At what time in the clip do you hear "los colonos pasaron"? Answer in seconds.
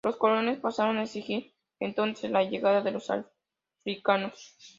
0.03-0.97